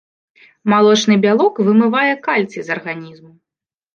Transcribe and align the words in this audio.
Малочны 0.71 1.17
бялок 1.25 1.53
вымывае 1.67 2.15
кальцый 2.27 2.61
з 2.69 2.75
арганізму. 2.79 3.29